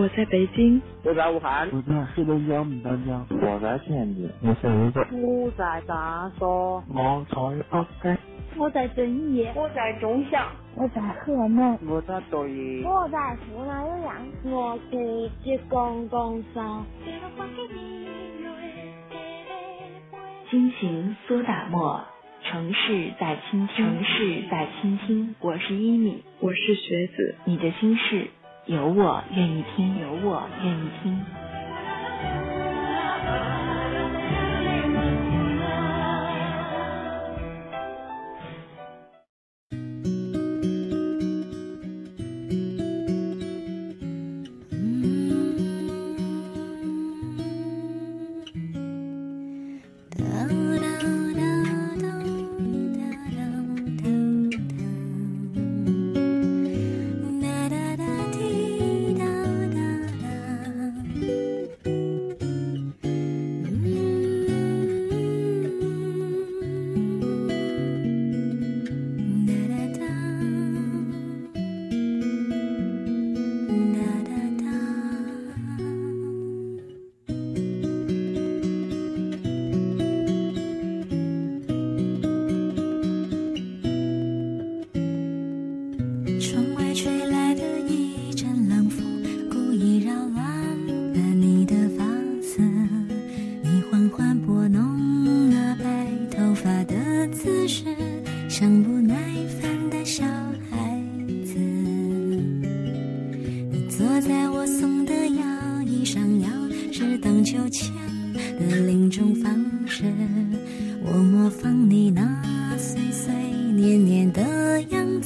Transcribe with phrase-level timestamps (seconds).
[0.00, 6.46] 我在北京，我在武汉，我在黑龙江牡丹江，我在天津，我在泸州，我在长沙，
[6.96, 8.16] 我在北京，
[8.56, 14.96] 我在遵义，我在中祥，我在河南，我在抖音，我在湖南岳阳，我在
[15.44, 16.82] 吉公公山。
[20.50, 22.00] 心情苏打沫，
[22.42, 25.34] 城市在倾听，城市在倾听。
[25.40, 28.28] 我是一米，我是学子，你的心事
[28.66, 31.24] 有我愿意听，有我愿意听。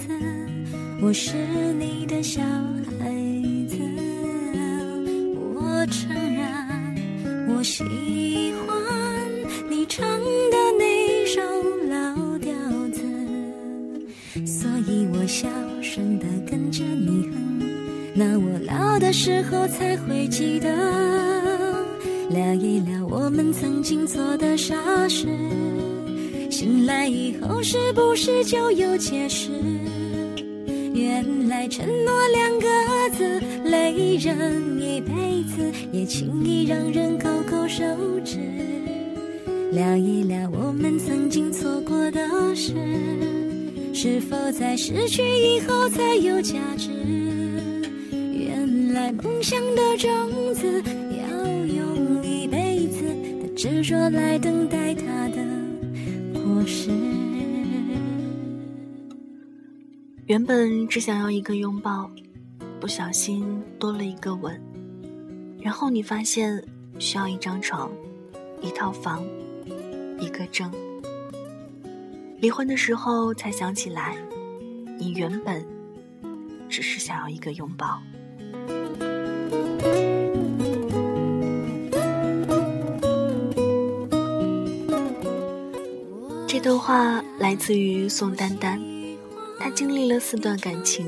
[0.07, 0.13] 子
[1.03, 1.33] 我是
[1.79, 2.43] 你的小
[2.99, 3.11] 孩
[3.69, 3.77] 子，
[5.55, 7.83] 我承认我喜
[8.67, 8.69] 欢
[9.69, 11.41] 你唱的那首
[11.89, 12.53] 老调
[12.93, 13.03] 子，
[14.47, 15.49] 所以我小
[15.83, 17.61] 声的跟着你哼，
[18.15, 20.69] 那我老的时候才会记得，
[22.31, 24.75] 聊一聊我们曾经做的傻
[25.09, 25.27] 事，
[26.51, 29.51] 醒来以后是不是就有解释？
[30.95, 32.69] 原来承诺两个
[33.17, 37.85] 字累人一辈子，也轻易让人勾勾手
[38.25, 38.39] 指。
[39.73, 42.21] 聊一聊我们曾经错过的
[42.55, 42.73] 事，
[43.93, 46.91] 是否在失去以后才有价值？
[48.13, 50.81] 原来梦想的种子
[51.11, 51.27] 要
[51.67, 53.03] 用一辈子
[53.43, 55.03] 的执着来等待它
[60.27, 62.11] 原本只想要一个拥抱，
[62.81, 64.59] 不小心多了一个吻，
[65.61, 66.65] 然后你发现
[66.99, 67.93] 需要一张床、
[68.63, 69.23] 一套房、
[70.19, 70.73] 一个证。
[72.39, 74.17] 离婚的时候才想起来，
[74.99, 75.63] 你原本
[76.71, 78.01] 只是想要一个拥抱。
[86.49, 88.94] 这段话来自于宋丹丹。
[89.65, 91.07] 他经历了四段感情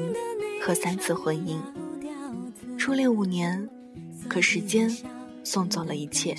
[0.62, 1.58] 和三次婚姻，
[2.78, 3.68] 初恋五年，
[4.30, 4.90] 可时间
[5.44, 6.34] 送走了一切。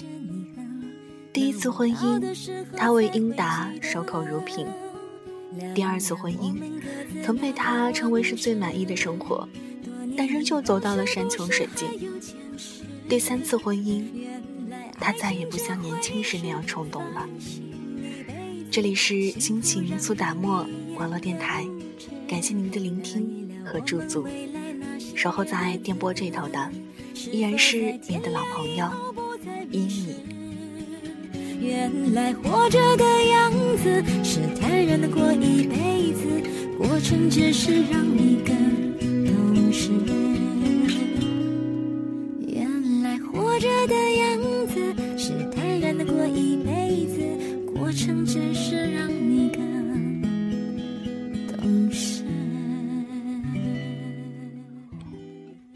[1.31, 2.35] 第一次婚姻，
[2.75, 4.65] 他为英达守口如瓶；
[5.75, 6.59] 第二次婚姻，
[7.23, 9.47] 曾被他称为是最满意的生活，
[10.17, 11.87] 但仍旧走到了山穷水尽。
[13.07, 14.01] 第三次婚姻，
[14.99, 17.29] 他再也不像年轻时那样冲动了。
[18.71, 21.63] 这里是心情苏打沫网络电台。
[22.27, 24.27] 感谢您的聆听和驻足，
[25.15, 26.69] 守候在电波这头的
[27.31, 28.85] 依然是您的老朋友
[29.71, 30.15] 依米。
[31.61, 36.43] 原来活着的样子是坦然的过一辈子，
[36.77, 38.86] 过程只是让你更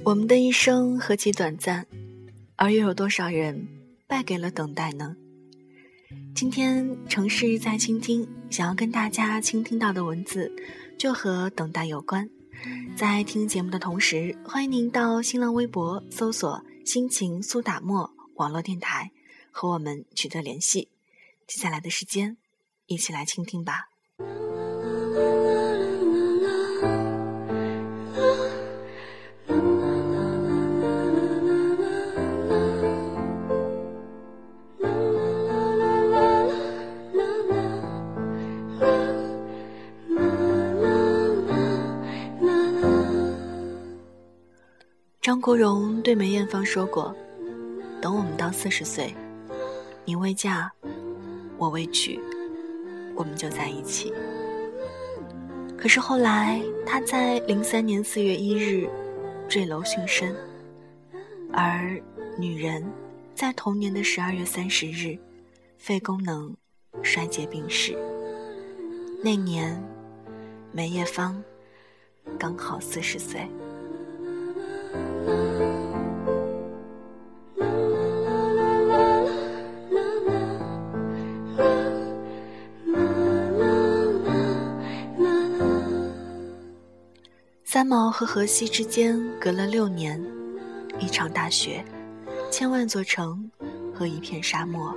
[0.03, 1.85] 我们的一生何其短暂，
[2.55, 3.67] 而又有多少人
[4.07, 5.15] 败给了等待呢？
[6.33, 10.51] 今天城市在倾听，想要跟大家倾听到的文字，
[10.97, 12.27] 就和等待有关。
[12.95, 19.11] 在听节目的同时，欢迎您到新浪微博搜索“心情苏打沫”网络电台，
[19.51, 20.89] 和我们取得联系。
[21.45, 22.37] 接下来的时间，
[22.87, 23.90] 一起来倾听吧。
[45.31, 47.15] 张国荣对梅艳芳说过
[48.03, 49.15] ：“等我们到四十岁，
[50.03, 50.69] 你未嫁，
[51.57, 52.19] 我未娶，
[53.15, 54.13] 我们就在一起。”
[55.79, 58.89] 可是后来，他在零三年四月一日
[59.47, 60.35] 坠楼殉身，
[61.53, 61.97] 而
[62.37, 62.85] 女人
[63.33, 65.17] 在同年的十二月三十日
[65.77, 66.53] 肺功能
[67.01, 67.97] 衰竭病逝。
[69.23, 69.81] 那年，
[70.73, 71.41] 梅艳芳
[72.37, 73.47] 刚好四十岁。
[87.81, 90.23] 三毛和荷西之间隔了六年，
[90.99, 91.83] 一场大雪，
[92.51, 93.49] 千万座城
[93.91, 94.95] 和一片沙漠。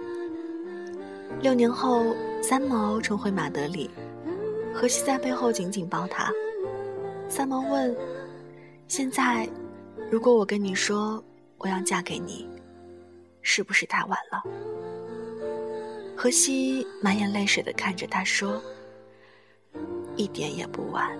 [1.40, 3.88] 六年后，三毛重回马德里，
[4.74, 6.30] 荷西在背后紧紧抱他。
[7.26, 7.96] 三毛问
[8.86, 9.48] ：“现在，
[10.10, 11.24] 如果我跟你说
[11.56, 12.46] 我要嫁给你，
[13.40, 14.42] 是不是太晚了？”
[16.14, 18.62] 荷西满眼泪水的看着他说
[20.16, 21.10] ：“一点也不晚。”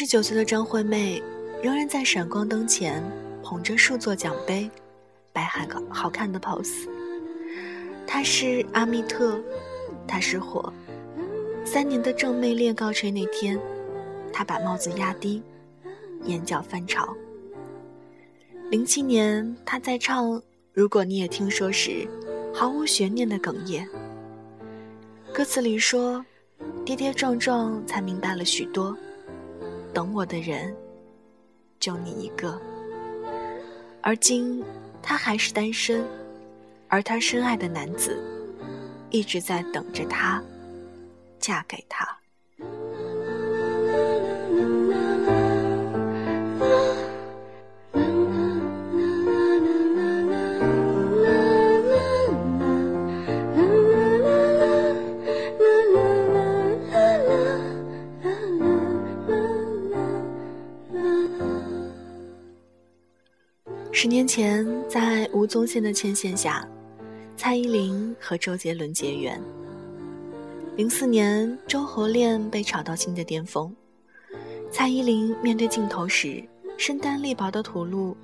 [0.00, 1.22] 十九岁的张惠妹，
[1.62, 3.04] 仍然在闪光灯前
[3.42, 4.70] 捧着数座奖杯，
[5.30, 6.88] 摆好个好看的 pose。
[8.06, 9.38] 她是阿密特，
[10.08, 10.72] 她是火。
[11.66, 13.60] 三年的正妹恋告吹那天，
[14.32, 15.42] 她把帽子压低，
[16.24, 17.14] 眼角翻潮。
[18.70, 20.30] 零七年，她在唱
[20.72, 22.08] 《如果你也听说》时，
[22.54, 23.86] 毫无悬念的哽咽。
[25.30, 26.24] 歌词里说
[26.86, 28.96] ：“跌跌撞撞才明白了许多。”
[29.92, 30.74] 等我的人，
[31.78, 32.60] 就你一个。
[34.02, 34.64] 而今，
[35.02, 36.04] 他还是单身，
[36.88, 38.18] 而他深爱的男子，
[39.10, 40.42] 一直在等着她
[41.38, 42.19] 嫁给他。
[64.02, 66.66] 十年前，在吴宗宪的牵线下，
[67.36, 69.38] 蔡依林和周杰伦结缘。
[70.74, 73.70] 零四年，周侯恋被炒到新的巅峰。
[74.70, 76.42] 蔡依林面对镜头时，
[76.78, 78.16] 身单力薄的吐露，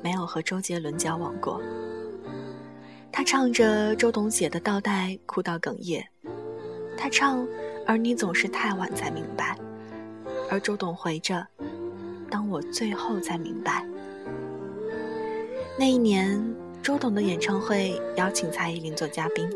[0.00, 1.60] 没有和周杰伦交往过。
[3.10, 6.06] 她唱着周董写的倒带，哭到哽咽。
[6.96, 7.44] 她唱，
[7.84, 9.58] 而你总是太晚才明白。
[10.48, 11.44] 而周董回着，
[12.30, 13.84] 当我最后才明白。
[15.78, 16.42] 那一年，
[16.82, 19.46] 周董的演唱会邀请蔡依林做嘉宾。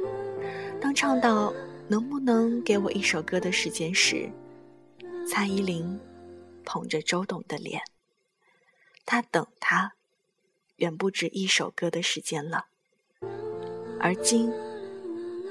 [0.78, 1.50] 当唱到
[1.88, 4.30] “能不能给我一首歌的时间”时，
[5.26, 5.98] 蔡依林
[6.62, 7.80] 捧着周董的脸，
[9.06, 9.94] 他等他，
[10.76, 12.66] 远不止一首歌的时间了。
[13.98, 14.52] 而今，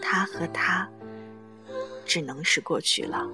[0.04, 0.88] 他和他，
[2.06, 3.28] 只能是过去了。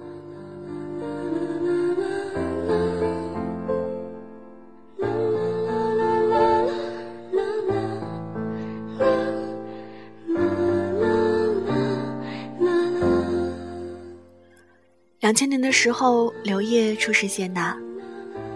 [15.26, 17.76] 两千年的时候，刘烨出使谢娜，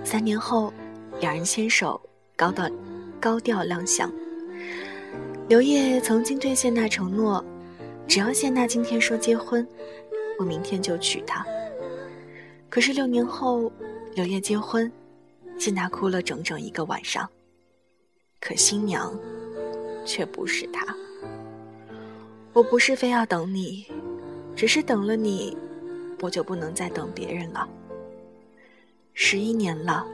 [0.05, 0.73] 三年后，
[1.19, 2.01] 两人牵手
[2.37, 2.71] 高到
[3.19, 4.09] 高调亮相。
[5.49, 7.45] 刘烨曾经对谢娜承诺，
[8.07, 9.67] 只要谢娜今天说结婚，
[10.39, 11.45] 我明天就娶她。
[12.69, 13.73] 可是六年后，
[14.15, 14.89] 刘烨结婚，
[15.59, 17.29] 谢娜哭了整整一个晚上。
[18.41, 19.13] 可新娘，
[20.05, 20.87] 却不是他。
[22.53, 23.87] 我不是非要等你，
[24.55, 25.59] 只是等了你。
[26.21, 27.69] 我就不能再等别人了。
[29.15, 30.07] 十一年了，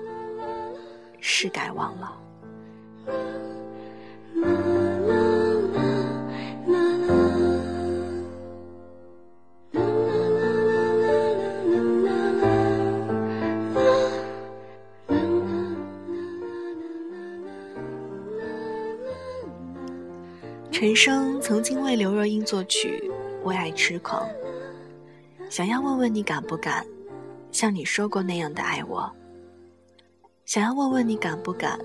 [1.20, 2.20] 是该忘了。
[20.70, 23.10] 陈升曾经为刘若英作曲
[23.44, 24.28] 《为爱痴狂》。
[25.48, 26.84] 想要问问你敢不敢，
[27.52, 29.10] 像你说过那样的爱我。
[30.44, 31.78] 想要问问你敢不敢，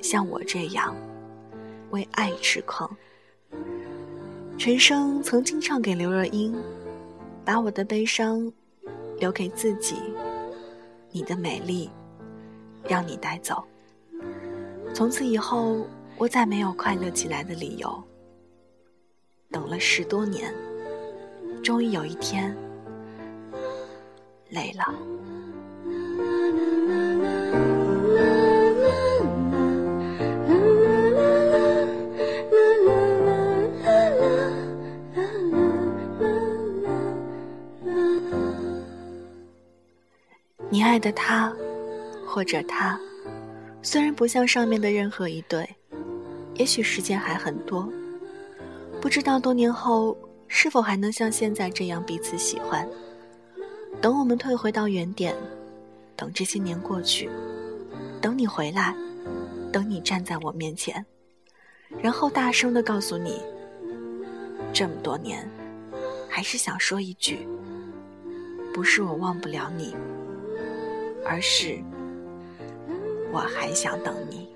[0.00, 0.94] 像我这样
[1.90, 2.88] 为爱痴狂。
[4.56, 6.54] 陈升曾经唱给刘若英，
[7.44, 8.50] 把我的悲伤
[9.18, 9.96] 留给自己，
[11.10, 11.90] 你的美丽
[12.88, 13.62] 让你带走。
[14.94, 18.02] 从此以后，我再没有快乐起来的理由。
[19.50, 20.52] 等了十多年，
[21.62, 22.56] 终于有一天，
[24.48, 24.94] 累了。
[40.70, 41.52] 你爱的他，
[42.26, 43.00] 或者他，
[43.82, 45.68] 虽然不像上面的任何一对，
[46.54, 47.90] 也许时间还很多，
[49.00, 52.86] 不知道多年后是否还能像现在这样彼此喜欢。
[54.00, 55.34] 等我们退回到原点，
[56.14, 57.28] 等这些年过去，
[58.20, 58.94] 等你回来，
[59.72, 61.04] 等你站在我面前，
[62.00, 63.42] 然后大声的告诉你，
[64.72, 65.48] 这么多年，
[66.28, 67.48] 还是想说一句，
[68.72, 69.96] 不是我忘不了你。
[71.24, 71.78] 而是，
[73.32, 74.48] 我还想等你。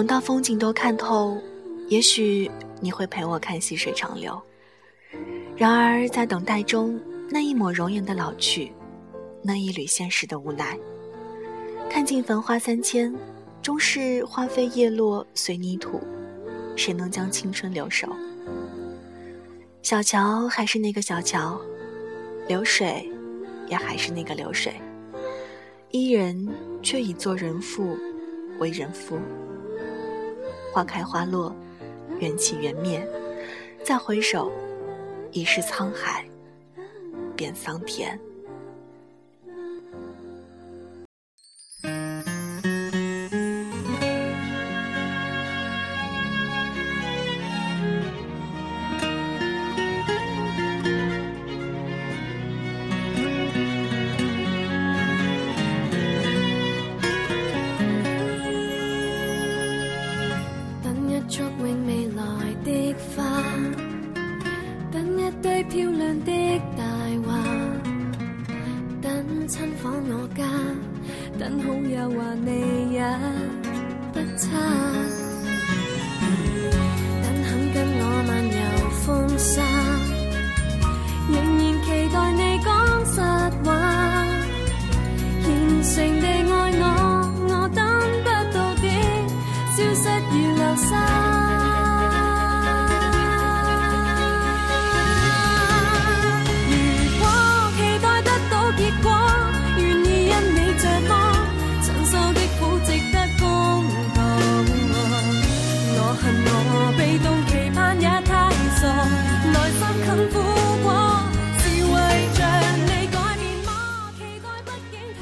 [0.00, 1.36] 等到风景都看透，
[1.88, 4.40] 也许你会陪我看细水长流。
[5.58, 8.72] 然而，在等待中，那一抹容颜的老去，
[9.42, 10.74] 那一缕现实的无奈，
[11.90, 13.14] 看尽繁花三千，
[13.60, 16.00] 终是花飞叶落随泥土。
[16.76, 18.08] 谁能将青春留守？
[19.82, 21.60] 小桥还是那个小桥，
[22.48, 23.06] 流水
[23.68, 24.72] 也还是那个流水，
[25.90, 26.48] 伊人
[26.82, 27.98] 却已做人妇，
[28.60, 29.18] 为人夫。
[30.72, 31.54] 花开花落，
[32.18, 33.06] 缘起缘灭，
[33.84, 34.52] 再回首，
[35.32, 36.24] 已是沧海
[37.36, 38.18] 变桑田。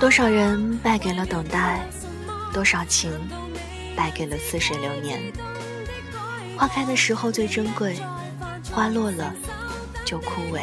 [0.08, 1.86] 多少人败给了等待，
[2.50, 3.12] 多少情
[3.94, 5.20] 败给了似水流年。
[6.56, 7.94] 花开的时候最珍贵，
[8.72, 9.30] 花落了
[10.06, 10.62] 就枯萎。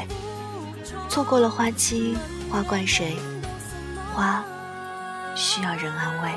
[1.07, 2.17] 错过了花期，
[2.49, 3.17] 花怪谁？
[4.15, 4.43] 花
[5.35, 6.31] 需要人安慰。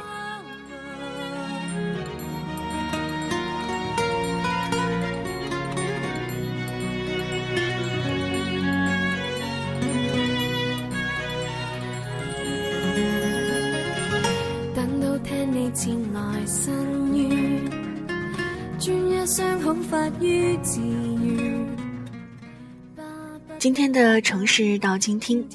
[23.59, 25.47] 今天的城市到倾听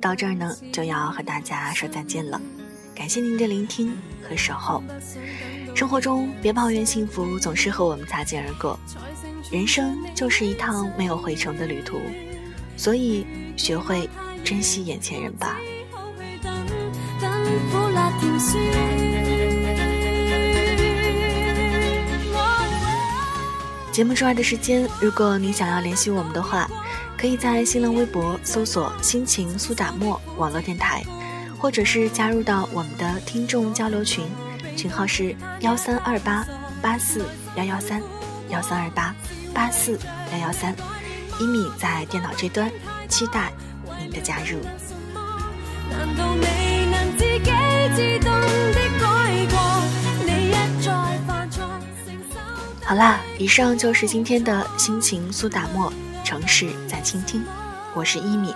[0.00, 2.40] 到这儿呢，就要和大家说再见了。
[2.94, 3.96] 感谢您的聆听
[4.28, 4.82] 和守候。
[5.74, 8.78] 生活中别抱怨幸福总是和我们擦肩而过，
[9.50, 12.00] 人生就是一趟没有回程的旅途，
[12.76, 13.24] 所以
[13.56, 14.10] 学会
[14.44, 15.56] 珍惜眼前人吧。
[23.92, 26.68] 节目之外的时间，如果你想要联系我们的话，
[27.18, 31.02] 可以在新浪微博搜索“心情苏打沫网络电台”，
[31.58, 34.24] 或者是加入到我们的听众交流群，
[34.76, 36.46] 群号是幺三二八
[36.80, 38.00] 八四幺幺三
[38.48, 39.14] 幺三二八
[39.52, 39.98] 八四
[40.32, 40.74] 幺幺三。
[41.40, 42.70] 一米在电脑这端，
[43.08, 43.52] 期待
[43.98, 44.60] 您的加入。
[45.90, 47.50] 难道没能自己
[47.96, 48.30] 激动
[48.72, 48.79] 的
[52.90, 55.92] 好啦，以上就是今天的心情苏打沫，
[56.24, 57.44] 城市在倾听，
[57.94, 58.52] 我是一米，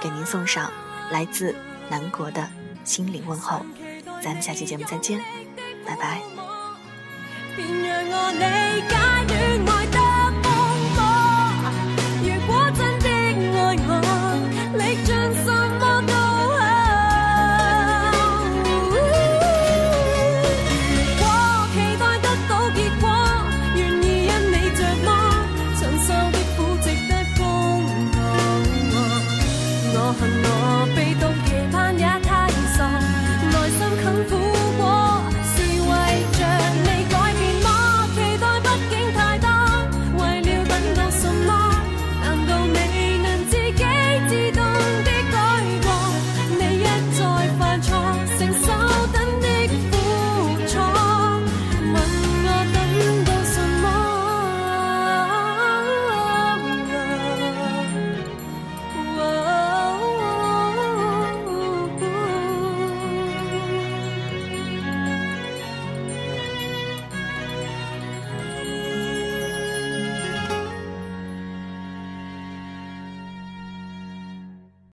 [0.00, 0.72] 给您送上
[1.10, 1.54] 来自
[1.90, 2.48] 南国的
[2.82, 3.60] 心灵问候，
[4.22, 5.20] 咱们下期节目再见，
[5.86, 6.22] 拜拜。